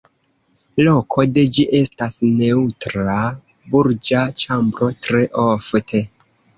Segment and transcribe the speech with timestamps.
[0.87, 3.21] Loko de ĝi estas neŭtra
[3.77, 6.07] burĝa ĉambro tre ofte.